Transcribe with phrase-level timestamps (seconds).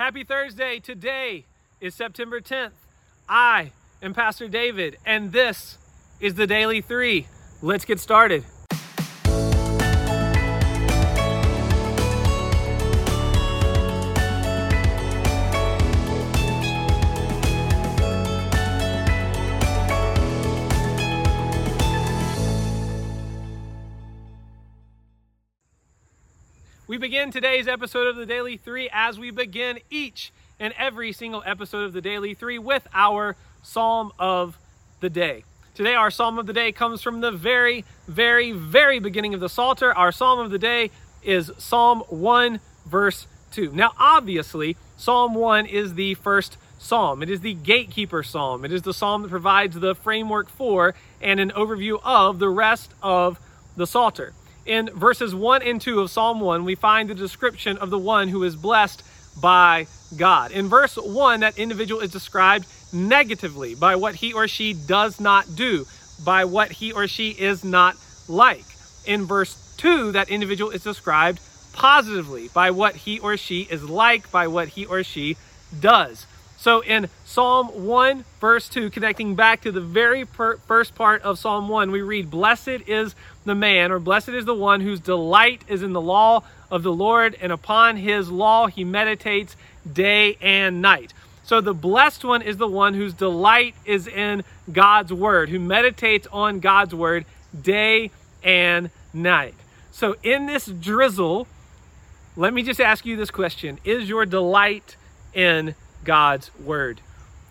[0.00, 0.78] Happy Thursday.
[0.78, 1.44] Today
[1.78, 2.70] is September 10th.
[3.28, 5.76] I am Pastor David, and this
[6.20, 7.26] is the Daily Three.
[7.60, 8.42] Let's get started.
[26.90, 31.40] We begin today's episode of the Daily Three as we begin each and every single
[31.46, 34.58] episode of the Daily Three with our Psalm of
[34.98, 35.44] the Day.
[35.76, 39.48] Today, our Psalm of the Day comes from the very, very, very beginning of the
[39.48, 39.96] Psalter.
[39.96, 40.90] Our Psalm of the Day
[41.22, 43.70] is Psalm 1, verse 2.
[43.70, 47.22] Now, obviously, Psalm 1 is the first psalm.
[47.22, 48.64] It is the gatekeeper psalm.
[48.64, 52.94] It is the psalm that provides the framework for and an overview of the rest
[53.00, 53.38] of
[53.76, 54.32] the Psalter
[54.70, 58.28] in verses 1 and 2 of Psalm 1, we find the description of the one
[58.28, 59.02] who is blessed
[59.42, 60.52] by God.
[60.52, 65.56] In verse 1, that individual is described negatively by what he or she does not
[65.56, 65.86] do,
[66.24, 67.96] by what he or she is not
[68.28, 68.64] like.
[69.06, 71.40] In verse 2, that individual is described
[71.72, 75.36] positively by what he or she is like, by what he or she
[75.80, 76.26] does.
[76.60, 81.70] So in Psalm 1, verse 2, connecting back to the very first part of Psalm
[81.70, 83.14] 1, we read, Blessed is
[83.46, 86.92] the man, or blessed is the one whose delight is in the law of the
[86.92, 89.56] Lord, and upon his law he meditates
[89.90, 91.14] day and night.
[91.44, 96.26] So the blessed one is the one whose delight is in God's word, who meditates
[96.30, 97.24] on God's word
[97.58, 98.10] day
[98.44, 99.54] and night.
[99.92, 101.46] So in this drizzle,
[102.36, 104.96] let me just ask you this question Is your delight
[105.32, 107.00] in God's word?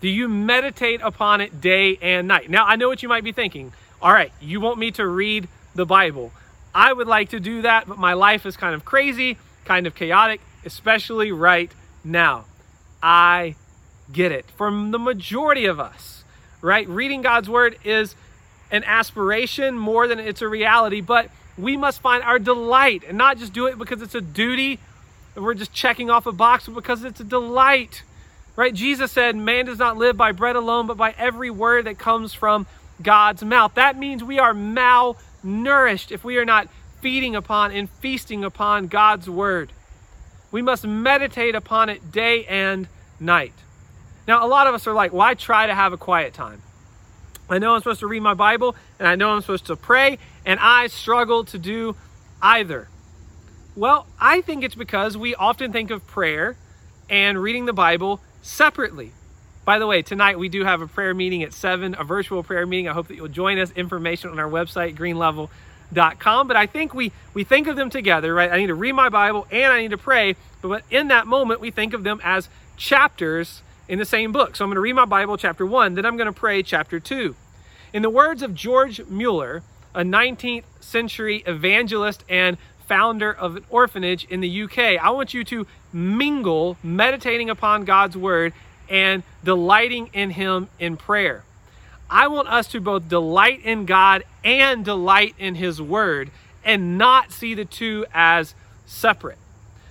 [0.00, 2.48] Do you meditate upon it day and night?
[2.48, 3.72] Now, I know what you might be thinking.
[4.00, 6.32] All right, you want me to read the Bible.
[6.74, 9.94] I would like to do that, but my life is kind of crazy, kind of
[9.94, 11.70] chaotic, especially right
[12.02, 12.46] now.
[13.02, 13.56] I
[14.12, 14.46] get it.
[14.56, 16.24] For the majority of us,
[16.62, 16.88] right?
[16.88, 18.14] Reading God's word is
[18.70, 23.38] an aspiration more than it's a reality, but we must find our delight and not
[23.38, 24.78] just do it because it's a duty
[25.34, 28.02] and we're just checking off a box, but because it's a delight.
[28.60, 28.74] Right?
[28.74, 32.34] Jesus said, Man does not live by bread alone, but by every word that comes
[32.34, 32.66] from
[33.00, 33.72] God's mouth.
[33.76, 36.68] That means we are malnourished if we are not
[37.00, 39.72] feeding upon and feasting upon God's word.
[40.52, 42.86] We must meditate upon it day and
[43.18, 43.54] night.
[44.28, 46.60] Now, a lot of us are like, why try to have a quiet time?
[47.48, 50.18] I know I'm supposed to read my Bible and I know I'm supposed to pray,
[50.44, 51.96] and I struggle to do
[52.42, 52.88] either.
[53.74, 56.58] Well, I think it's because we often think of prayer
[57.08, 59.12] and reading the Bible separately.
[59.64, 62.66] By the way, tonight we do have a prayer meeting at 7, a virtual prayer
[62.66, 62.88] meeting.
[62.88, 63.70] I hope that you'll join us.
[63.72, 66.48] Information on our website, greenlevel.com.
[66.48, 68.50] But I think we, we think of them together, right?
[68.50, 70.36] I need to read my Bible and I need to pray.
[70.62, 74.56] But in that moment, we think of them as chapters in the same book.
[74.56, 77.00] So I'm going to read my Bible, chapter 1, then I'm going to pray, chapter
[77.00, 77.34] 2.
[77.92, 79.62] In the words of George Mueller,
[79.94, 82.56] a 19th century evangelist and
[82.90, 88.16] founder of an orphanage in the UK, I want you to mingle meditating upon God's
[88.16, 88.52] word
[88.88, 91.44] and delighting in Him in prayer.
[92.10, 96.32] I want us to both delight in God and delight in His Word
[96.64, 98.56] and not see the two as
[98.86, 99.38] separate.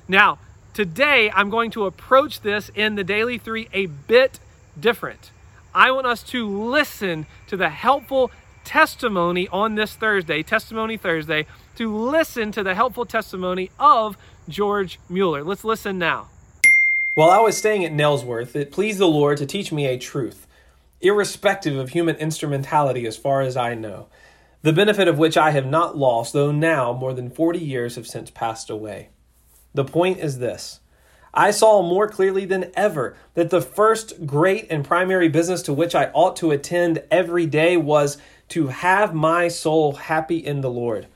[0.10, 0.38] Now,
[0.74, 4.42] today I'm going to approach this in the Daily Three a bit
[4.78, 5.32] different.
[5.74, 8.30] I want us to listen to the helpful
[8.66, 11.46] testimony on this Thursday, Testimony Thursday,
[11.80, 14.18] to listen to the helpful testimony of
[14.50, 15.46] George Mueller.
[15.46, 16.28] Let's listen now.
[17.14, 20.46] While I was staying at Nailsworth, it pleased the Lord to teach me a truth,
[21.00, 24.08] irrespective of human instrumentality as far as I know,
[24.62, 28.08] the benefit of which I have not lost, though now more than forty years have
[28.08, 29.08] since passed away.
[29.74, 30.82] The point is this.
[31.34, 35.96] I saw more clearly than ever that the first great and primary business to which
[35.96, 38.18] I ought to attend every day was
[38.50, 41.08] to have my soul happy in the Lord.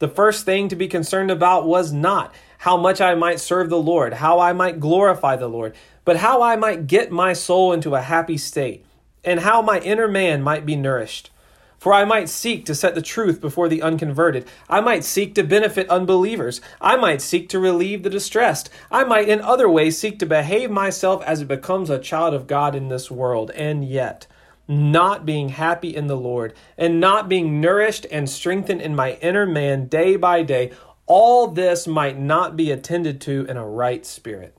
[0.00, 3.78] The first thing to be concerned about was not how much I might serve the
[3.78, 5.74] Lord, how I might glorify the Lord,
[6.06, 8.82] but how I might get my soul into a happy state,
[9.22, 11.30] and how my inner man might be nourished.
[11.78, 14.46] For I might seek to set the truth before the unconverted.
[14.70, 16.62] I might seek to benefit unbelievers.
[16.80, 18.70] I might seek to relieve the distressed.
[18.90, 22.46] I might in other ways seek to behave myself as it becomes a child of
[22.46, 23.50] God in this world.
[23.50, 24.26] And yet,
[24.70, 29.44] not being happy in the Lord and not being nourished and strengthened in my inner
[29.44, 30.70] man day by day,
[31.06, 34.56] all this might not be attended to in a right spirit.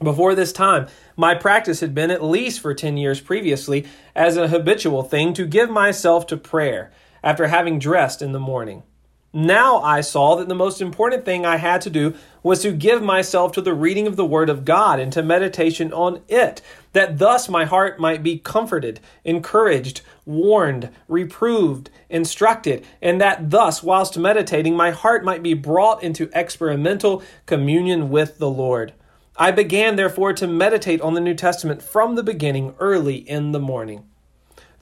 [0.00, 0.86] Before this time,
[1.16, 5.46] my practice had been, at least for 10 years previously, as a habitual thing to
[5.46, 6.92] give myself to prayer
[7.22, 8.84] after having dressed in the morning.
[9.34, 13.02] Now I saw that the most important thing I had to do was to give
[13.02, 16.60] myself to the reading of the Word of God and to meditation on it,
[16.92, 24.18] that thus my heart might be comforted, encouraged, warned, reproved, instructed, and that thus, whilst
[24.18, 28.92] meditating, my heart might be brought into experimental communion with the Lord.
[29.34, 33.60] I began, therefore, to meditate on the New Testament from the beginning early in the
[33.60, 34.04] morning.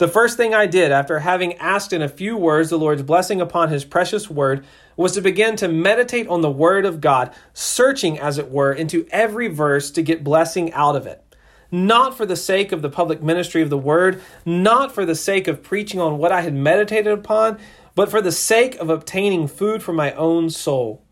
[0.01, 3.39] The first thing I did after having asked in a few words the Lord's blessing
[3.39, 4.65] upon his precious word
[4.97, 9.07] was to begin to meditate on the word of God, searching, as it were, into
[9.11, 11.23] every verse to get blessing out of it.
[11.71, 15.47] Not for the sake of the public ministry of the word, not for the sake
[15.47, 17.59] of preaching on what I had meditated upon,
[17.95, 21.05] but for the sake of obtaining food for my own soul.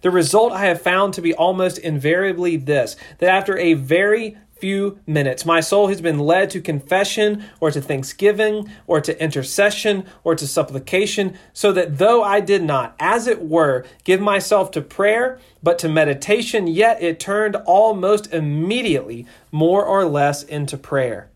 [0.00, 5.00] The result I have found to be almost invariably this that after a very few
[5.08, 5.44] minutes.
[5.44, 10.46] My soul has been led to confession or to thanksgiving or to intercession or to
[10.46, 15.80] supplication, so that though I did not, as it were, give myself to prayer, but
[15.80, 21.31] to meditation, yet it turned almost immediately more or less into prayer.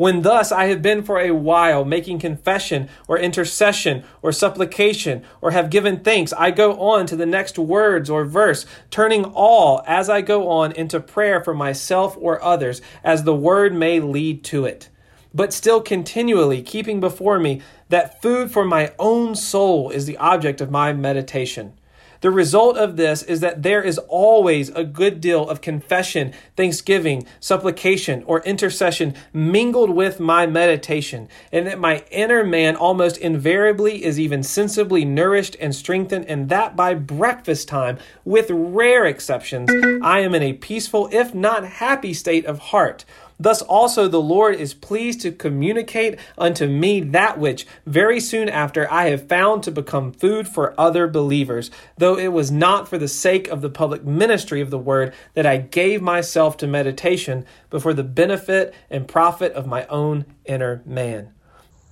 [0.00, 5.50] When thus I have been for a while making confession or intercession or supplication or
[5.50, 10.08] have given thanks, I go on to the next words or verse, turning all as
[10.08, 14.64] I go on into prayer for myself or others, as the word may lead to
[14.64, 14.88] it.
[15.34, 17.60] But still continually keeping before me
[17.90, 21.74] that food for my own soul is the object of my meditation.
[22.20, 27.26] The result of this is that there is always a good deal of confession, thanksgiving,
[27.40, 34.20] supplication, or intercession mingled with my meditation, and that my inner man almost invariably is
[34.20, 39.70] even sensibly nourished and strengthened, and that by breakfast time, with rare exceptions,
[40.02, 43.06] I am in a peaceful, if not happy, state of heart
[43.40, 48.90] Thus also the Lord is pleased to communicate unto me that which very soon after
[48.92, 53.08] I have found to become food for other believers, though it was not for the
[53.08, 57.80] sake of the public ministry of the word that I gave myself to meditation, but
[57.80, 61.32] for the benefit and profit of my own inner man.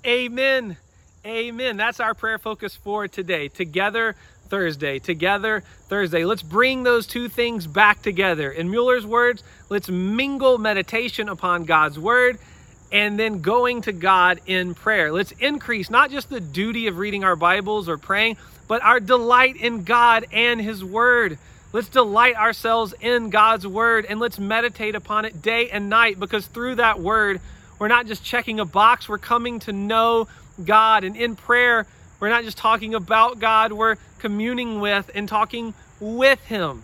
[0.07, 0.77] Amen.
[1.25, 1.77] Amen.
[1.79, 3.49] That's our prayer focus for today.
[3.49, 4.17] Together
[4.49, 4.99] Thursday.
[4.99, 6.25] Together, Thursday.
[6.25, 8.51] Let's bring those two things back together.
[8.51, 12.39] In Mueller's words, let's mingle meditation upon God's word
[12.91, 15.13] and then going to God in prayer.
[15.13, 18.37] Let's increase not just the duty of reading our Bibles or praying,
[18.67, 21.39] but our delight in God and His Word.
[21.73, 26.47] Let's delight ourselves in God's Word and let's meditate upon it day and night because
[26.47, 27.41] through that Word,
[27.79, 30.29] we're not just checking a box, we're coming to know
[30.65, 31.05] God.
[31.05, 31.87] And in prayer,
[32.21, 36.83] we're not just talking about God, we're communing with and talking with Him.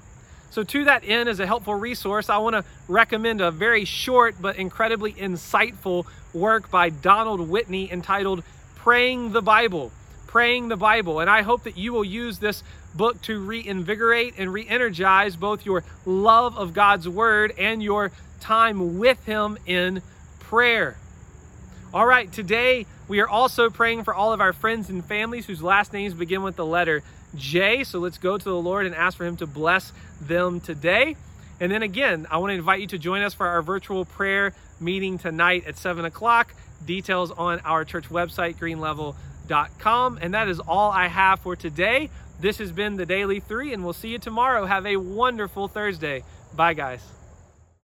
[0.50, 4.36] So, to that end, as a helpful resource, I want to recommend a very short
[4.40, 8.44] but incredibly insightful work by Donald Whitney entitled
[8.76, 9.90] Praying the Bible.
[10.28, 11.18] Praying the Bible.
[11.18, 12.62] And I hope that you will use this
[12.94, 18.98] book to reinvigorate and re energize both your love of God's Word and your time
[18.98, 20.02] with Him in
[20.38, 20.96] prayer.
[21.92, 25.62] All right, today we are also praying for all of our friends and families whose
[25.62, 27.02] last names begin with the letter
[27.36, 27.84] J.
[27.84, 31.16] So let's go to the Lord and ask for Him to bless them today.
[31.60, 34.52] And then again, I want to invite you to join us for our virtual prayer
[34.80, 36.54] meeting tonight at 7 o'clock.
[36.84, 40.18] Details on our church website, greenlevel.com.
[40.20, 42.10] And that is all I have for today.
[42.40, 44.66] This has been the Daily Three, and we'll see you tomorrow.
[44.66, 46.24] Have a wonderful Thursday.
[46.54, 47.00] Bye, guys.